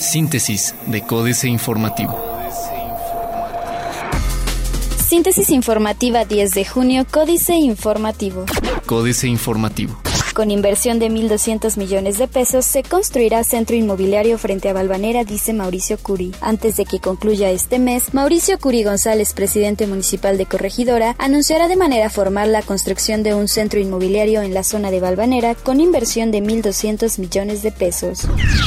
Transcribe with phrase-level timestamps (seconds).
[0.00, 2.18] Síntesis de Códice Informativo.
[5.08, 8.44] Síntesis informativa 10 de junio, Códice Informativo.
[8.86, 10.07] Códice Informativo.
[10.38, 15.52] Con inversión de 1.200 millones de pesos se construirá centro inmobiliario frente a Balvanera, dice
[15.52, 16.30] Mauricio Curi.
[16.40, 21.74] Antes de que concluya este mes, Mauricio Curi González, presidente municipal de Corregidora, anunciará de
[21.74, 26.30] manera formal la construcción de un centro inmobiliario en la zona de Balvanera con inversión
[26.30, 28.20] de 1.200 millones de pesos.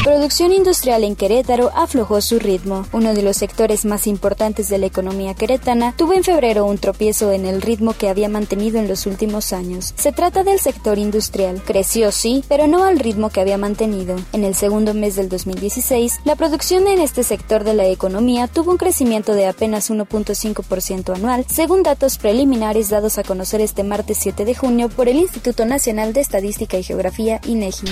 [0.04, 2.86] Producción industrial en Querétaro aflojó su ritmo.
[2.92, 7.32] Uno de los sectores más importantes de la economía queretana tuvo en febrero un tropiezo
[7.32, 9.94] en el ritmo que había mantenido en los últimos años.
[9.96, 14.16] Se trata del sector industrial Creció sí, pero no al ritmo que había mantenido.
[14.34, 18.72] En el segundo mes del 2016, la producción en este sector de la economía tuvo
[18.72, 24.46] un crecimiento de apenas 1.5% anual, según datos preliminares dados a conocer este martes 7
[24.46, 27.88] de junio por el Instituto Nacional de Estadística y Geografía INEGI.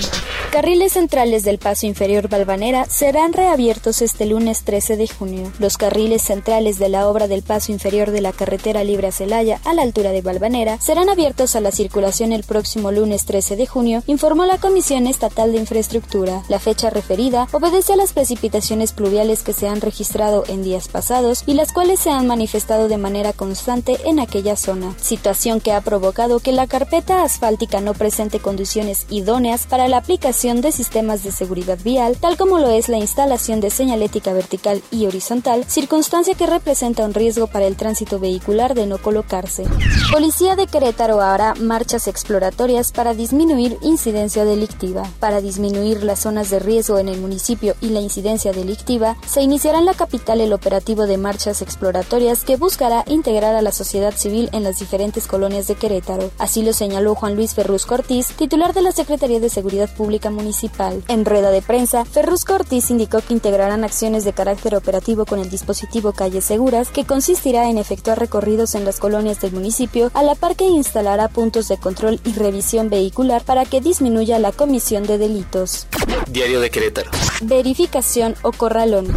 [0.50, 5.52] Carriles centrales del paso inferior Balvanera serán reabiertos este lunes 13 de junio.
[5.58, 9.60] Los carriles centrales de la obra del paso inferior de la carretera libre a Celaya
[9.64, 13.66] a la altura de Balvanera serán abiertos a la circulación el próximo lunes 13 de
[13.66, 16.42] junio, informó la Comisión Estatal de Infraestructura.
[16.48, 21.42] La fecha referida obedece a las precipitaciones pluviales que se han registrado en días pasados
[21.46, 25.80] y las cuales se han manifestado de manera constante en aquella zona, situación que ha
[25.80, 31.32] provocado que la carpeta asfáltica no presente condiciones idóneas para la aplicación de sistemas de
[31.32, 36.46] seguridad vial, tal como lo es la instalación de señalética vertical y horizontal, circunstancia que
[36.46, 39.64] representa un riesgo para el tránsito vehicular de no colocarse.
[40.12, 45.02] Policía de Querétaro hará marchas exploratorias para disminuir incidencia delictiva.
[45.18, 49.78] Para disminuir las zonas de riesgo en el municipio y la incidencia delictiva, se iniciará
[49.78, 54.50] en la capital el operativo de marchas exploratorias que buscará integrar a la sociedad civil
[54.52, 56.30] en las diferentes colonias de Querétaro.
[56.38, 61.02] Así lo señaló Juan Luis Ferruz Cortiz, titular de la Secretaría de Seguridad Pública Municipal.
[61.08, 65.50] En rueda de prensa, Ferruz Cortiz indicó que integrarán acciones de carácter operativo con el
[65.50, 70.34] dispositivo Calles Seguras, que consistirá en efectuar recorridos en las colonias del municipio, a la
[70.34, 75.16] par que instalará puntos de control y revisión vehicular para que disminuya la comisión de
[75.16, 75.86] delitos.
[76.30, 77.10] Diario de Querétaro.
[77.42, 79.08] Verificación o corralón.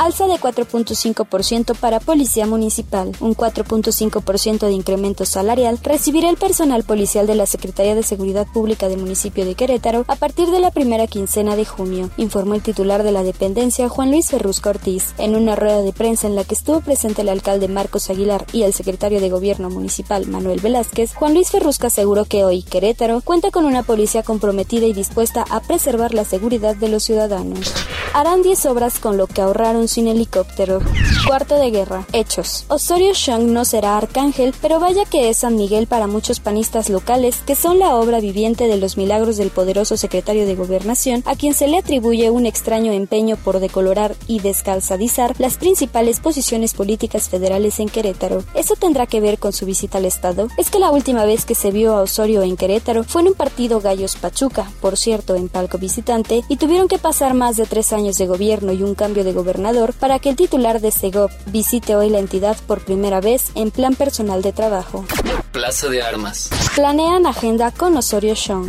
[0.00, 3.12] Alza de 4.5% para Policía Municipal.
[3.20, 8.88] Un 4.5% de incremento salarial recibirá el personal policial de la Secretaría de Seguridad Pública
[8.88, 13.02] del municipio de Querétaro a partir de la primera quincena de junio, informó el titular
[13.02, 15.12] de la dependencia Juan Luis Ferrusco Ortiz.
[15.18, 18.62] En una rueda de prensa en la que estuvo presente el alcalde Marcos Aguilar y
[18.62, 23.50] el secretario de Gobierno Municipal Manuel Velázquez, Juan Luis Ferrusco aseguró que hoy Querétaro cuenta
[23.50, 27.74] con una policía comprometida y dispuesta a preservar la seguridad de los ciudadanos.
[28.14, 30.80] Harán 10 obras con lo que ahorraron sin helicóptero.
[31.26, 32.06] Cuarto de guerra.
[32.12, 32.66] Hechos.
[32.68, 37.42] Osorio Chong no será arcángel, pero vaya que es San Miguel para muchos panistas locales,
[37.46, 41.54] que son la obra viviente de los milagros del poderoso secretario de Gobernación, a quien
[41.54, 47.80] se le atribuye un extraño empeño por decolorar y descalzadizar las principales posiciones políticas federales
[47.80, 48.44] en Querétaro.
[48.54, 50.48] ¿Eso tendrá que ver con su visita al Estado?
[50.58, 53.34] Es que la última vez que se vio a Osorio en Querétaro fue en un
[53.34, 57.92] partido Gallos Pachuca, por cierto, en palco visitante, y tuvieron que pasar más de tres
[57.94, 61.94] años de gobierno y un cambio de gobernador para que el titular de Segov visite
[61.94, 65.04] hoy la entidad por primera vez en plan personal de trabajo.
[65.52, 66.50] Plaza de Armas.
[66.74, 68.68] Planean agenda con Osorio Chong.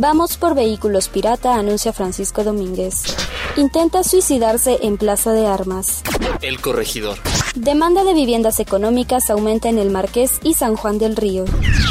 [0.00, 3.02] Vamos por vehículos pirata, anuncia Francisco Domínguez.
[3.56, 6.02] Intenta suicidarse en Plaza de Armas.
[6.40, 7.18] El corregidor.
[7.54, 11.44] Demanda de viviendas económicas aumenta en el Marqués y San Juan del Río.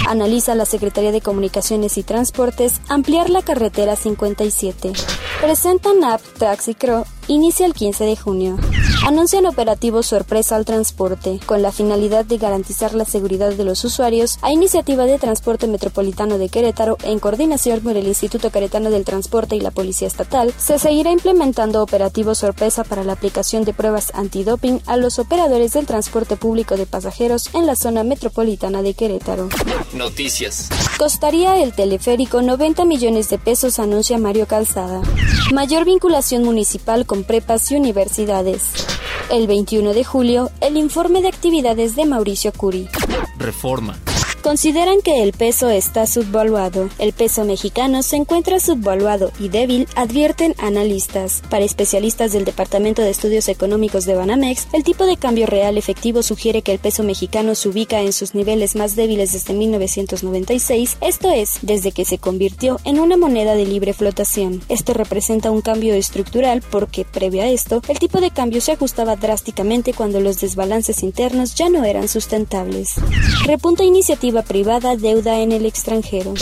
[0.08, 4.94] Analiza la Secretaría de Comunicaciones y Transportes ampliar la carretera 57.
[5.40, 8.58] Presentan app Taxi Crow inicia el 15 de junio.
[9.04, 14.38] Anuncian operativo sorpresa al transporte, con la finalidad de garantizar la seguridad de los usuarios,
[14.44, 19.56] a iniciativa de Transporte Metropolitano de Querétaro, en coordinación con el Instituto Queretano del Transporte
[19.56, 24.82] y la Policía Estatal, se seguirá implementando operativo sorpresa para la aplicación de pruebas antidoping
[24.86, 29.50] a los operadores del transporte público de pasajeros en la zona metropolitana de Querétaro.
[29.94, 30.70] Noticias.
[31.00, 35.02] Costaría el teleférico 90 millones de pesos, anuncia Mario Calzada.
[35.52, 38.91] Mayor vinculación municipal con prepas y universidades.
[39.30, 42.88] El 21 de julio, el informe de actividades de Mauricio Curi.
[43.38, 43.98] Reforma.
[44.42, 46.90] Consideran que el peso está subvaluado.
[46.98, 51.44] El peso mexicano se encuentra subvaluado y débil, advierten analistas.
[51.52, 56.24] Para especialistas del Departamento de Estudios Económicos de Banamex, el tipo de cambio real efectivo
[56.24, 61.30] sugiere que el peso mexicano se ubica en sus niveles más débiles desde 1996, esto
[61.30, 64.62] es, desde que se convirtió en una moneda de libre flotación.
[64.70, 69.18] Esto representa un cambio estructural porque, previo a esto, el tipo de cambio se ajustaba
[69.18, 72.96] drásticamente cuando los desbalances internos ya no eran sustentables.
[73.46, 76.34] Repunta iniciativa privada deuda en el extranjero.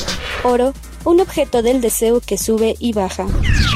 [0.44, 0.74] Oro,
[1.06, 3.28] un objeto del deseo que sube y baja.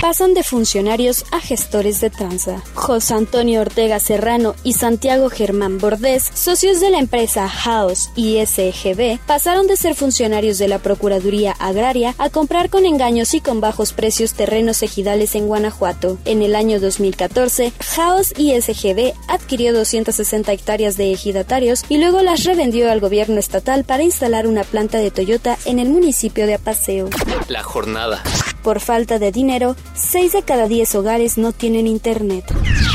[0.01, 2.61] pasan de funcionarios a gestores de tranza.
[2.73, 9.19] José Antonio Ortega Serrano y Santiago Germán Bordés, socios de la empresa House y SGB,
[9.25, 13.93] pasaron de ser funcionarios de la Procuraduría Agraria a comprar con engaños y con bajos
[13.93, 16.17] precios terrenos ejidales en Guanajuato.
[16.25, 22.43] En el año 2014, House y SGB adquirió 260 hectáreas de ejidatarios y luego las
[22.43, 27.09] revendió al gobierno estatal para instalar una planta de Toyota en el municipio de Apaseo.
[27.47, 28.23] La jornada.
[28.63, 32.45] Por falta de dinero, 6 de cada 10 hogares no tienen internet.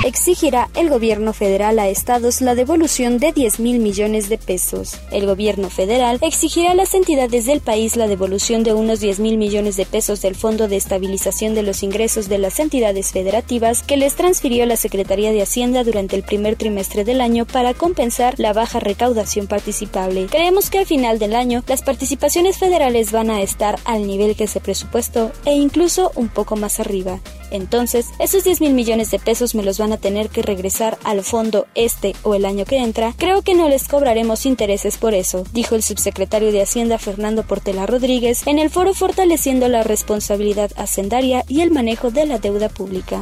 [0.05, 4.97] Exigirá el gobierno federal a estados la devolución de 10 mil millones de pesos.
[5.11, 9.39] El gobierno federal exigirá a las entidades del país la devolución de unos 10 mil
[9.39, 13.97] millones de pesos del Fondo de Estabilización de los Ingresos de las entidades federativas que
[13.97, 18.53] les transfirió la Secretaría de Hacienda durante el primer trimestre del año para compensar la
[18.53, 20.27] baja recaudación participable.
[20.31, 24.47] Creemos que al final del año las participaciones federales van a estar al nivel que
[24.47, 27.19] se presupuestó e incluso un poco más arriba.
[27.51, 31.23] Entonces, esos 10 mil millones de pesos me los van a tener que regresar al
[31.23, 33.15] fondo este o el año que entra.
[33.17, 37.87] Creo que no les cobraremos intereses por eso, dijo el subsecretario de Hacienda Fernando Portela
[37.87, 43.21] Rodríguez en el foro fortaleciendo la responsabilidad hacendaria y el manejo de la deuda pública.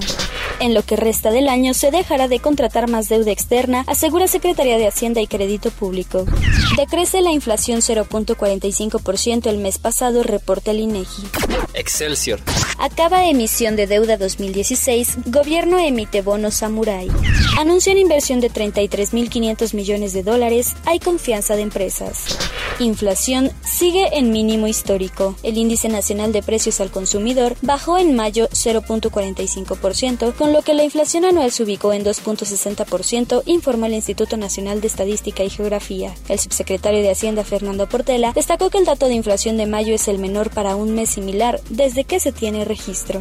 [0.60, 4.78] En lo que resta del año se dejará de contratar más deuda externa, asegura Secretaría
[4.78, 6.24] de Hacienda y Crédito Público.
[6.76, 11.22] Decrece la inflación 0.45% el mes pasado, reporta el INEGI.
[11.76, 12.40] Excelsior.
[12.78, 17.08] Acaba emisión de deuda 2016, gobierno emite bonos Samurai.
[17.58, 22.36] Anuncian inversión de 33.500 millones de dólares, hay confianza de empresas.
[22.78, 25.34] Inflación sigue en mínimo histórico.
[25.42, 30.84] El índice nacional de precios al consumidor bajó en mayo 0.45%, con lo que la
[30.84, 36.14] inflación anual se ubicó en 2.60%, informa el Instituto Nacional de Estadística y Geografía.
[36.28, 40.06] El subsecretario de Hacienda Fernando Portela destacó que el dato de inflación de mayo es
[40.08, 43.20] el menor para un mes similar desde que se tiene registro.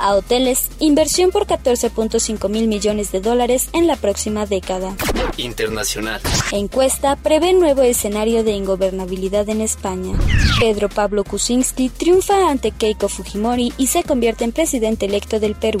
[0.00, 4.94] A hoteles, inversión por 14.5 mil millones de dólares en la próxima década.
[5.36, 6.20] Internacional.
[6.52, 10.18] Encuesta prevé nuevo escenario de ingobernabilidad en España.
[10.60, 15.80] Pedro Pablo Kuczynski triunfa ante Keiko Fujimori y se convierte en presidente electo del Perú.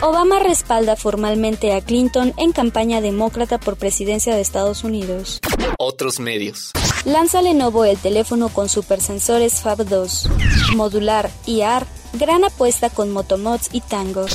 [0.00, 5.40] Obama respalda formalmente a Clinton en campaña demócrata por presidencia de Estados Unidos.
[5.78, 6.72] Otros medios.
[7.06, 10.28] Lanza Lenovo el teléfono con supersensores Fab 2.
[10.74, 11.86] Modular y AR
[12.18, 14.26] Gran apuesta con Motomods y Tango.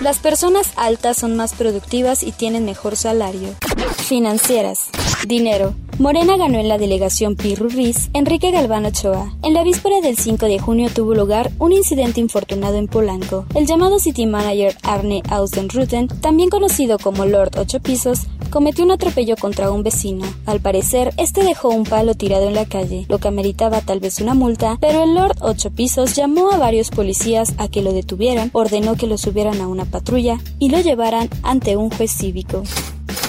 [0.00, 3.54] Las personas altas son más productivas y tienen mejor salario.
[3.98, 4.88] Financieras.
[5.26, 5.74] Dinero.
[5.98, 9.32] Morena ganó en la delegación Pirurris Enrique Galván Ochoa.
[9.42, 13.46] En la víspera del 5 de junio tuvo lugar un incidente infortunado en Polanco.
[13.54, 18.26] El llamado City Manager Arne Ausenruten, también conocido como Lord Ocho Pisos,
[18.56, 20.24] cometió un atropello contra un vecino.
[20.46, 24.18] Al parecer, este dejó un palo tirado en la calle, lo que ameritaba tal vez
[24.18, 28.48] una multa, pero el Lord Ocho Pisos llamó a varios policías a que lo detuvieran,
[28.54, 32.62] ordenó que lo subieran a una patrulla y lo llevaran ante un juez cívico.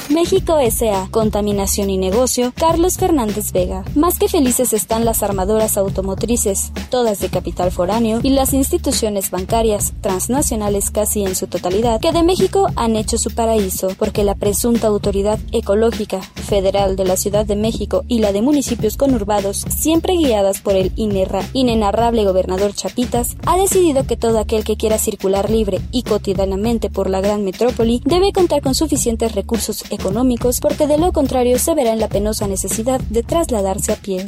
[0.10, 1.10] México S.A.
[1.12, 3.84] Contaminación y Negocio, Carlos Fernández Vega.
[3.94, 9.94] Más que felices están las armadoras automotrices, todas de capital foráneo, y las instituciones bancarias,
[10.02, 14.88] transnacionales casi en su totalidad, que de México han hecho su paraíso, porque la presunta
[14.88, 20.62] autoridad ecológica federal de la Ciudad de México y la de municipios conurbados, siempre guiadas
[20.62, 26.04] por el inenarrable gobernador Chapitas, ha decidido que todo aquel que quiera circular libre y
[26.04, 31.60] cotidianamente por la gran metrópoli debe contar con suficientes recursos económicos porque de lo contrario
[31.60, 34.26] se verá en la penosa necesidad de trasladarse a pie.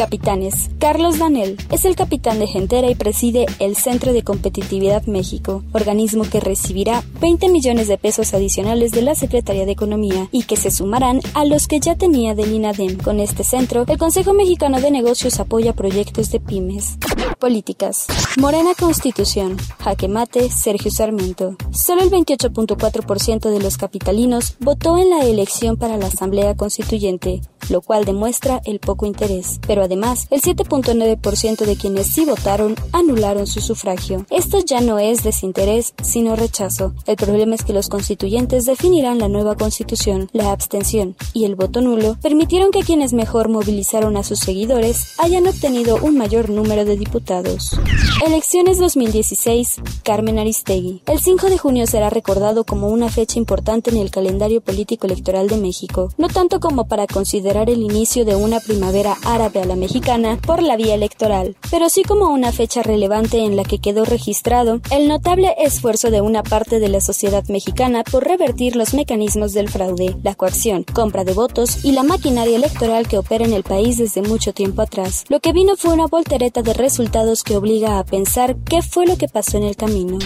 [0.00, 0.70] Capitanes.
[0.78, 6.24] Carlos Danel es el capitán de Gentera y preside el Centro de Competitividad México, organismo
[6.24, 10.70] que recibirá 20 millones de pesos adicionales de la Secretaría de Economía y que se
[10.70, 12.96] sumarán a los que ya tenía del INADEM.
[12.96, 16.96] Con este centro, el Consejo Mexicano de Negocios apoya proyectos de pymes.
[17.38, 18.06] Políticas.
[18.38, 19.58] Morena Constitución.
[19.80, 21.56] Jaque mate, Sergio Sarmiento.
[21.72, 27.80] Solo el 28.4% de los capitalinos votó en la elección para la Asamblea Constituyente, lo
[27.80, 29.60] cual demuestra el poco interés.
[29.66, 34.26] Pero además, el 7.9% de quienes sí votaron anularon su sufragio.
[34.30, 36.92] Esto ya no es desinterés, sino rechazo.
[37.06, 40.28] El problema es que los constituyentes definirán la nueva constitución.
[40.32, 45.46] La abstención y el voto nulo permitieron que quienes mejor movilizaron a sus seguidores hayan
[45.46, 47.78] obtenido un mayor número de diputados.
[48.24, 51.02] Elecciones 2016, Carmen Aristegui.
[51.06, 55.48] El 5 de junio será recordado como una fecha importante en el calendario político electoral
[55.48, 59.76] de México, no tanto como para considerar el inicio de una primavera árabe a la
[59.76, 64.04] mexicana por la vía electoral, pero sí como una fecha relevante en la que quedó
[64.04, 69.52] registrado el notable esfuerzo de una parte de la sociedad mexicana por revertir los mecanismos
[69.52, 73.64] del fraude, la coacción, compra de votos y la maquinaria electoral que opera en el
[73.64, 75.24] país desde mucho tiempo atrás.
[75.28, 79.18] Lo que vino fue una voltereta de resultados que obliga a pensar qué fue lo
[79.18, 80.18] que pasó en el camino.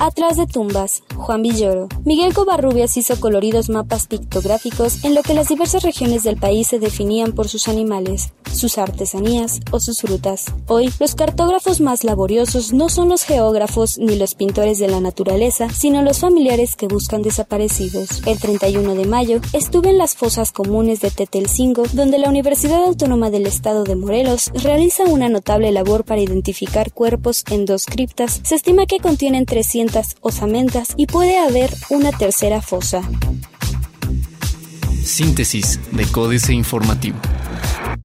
[0.00, 1.88] Atrás de tumbas, Juan Villoro.
[2.04, 6.78] Miguel Covarrubias hizo coloridos mapas pictográficos en lo que las diversas regiones del país se
[6.78, 10.46] definían por sus animales, sus artesanías o sus frutas.
[10.66, 15.68] Hoy, los cartógrafos más laboriosos no son los geógrafos ni los pintores de la naturaleza,
[15.70, 18.26] sino los familiares que buscan desaparecidos.
[18.26, 23.30] El 31 de mayo estuve en las fosas comunes de Tetelcingo, donde la Universidad Autónoma
[23.30, 28.40] del Estado de Morelos realiza una notable labor para identificar cuerpos en dos criptas.
[28.42, 33.02] Se estima que contienen 300 osamentas y puede haber una tercera fosa.
[35.04, 37.18] Síntesis de Códice Informativo.